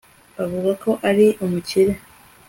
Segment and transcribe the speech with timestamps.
[0.37, 1.93] bavuga ko ari umukire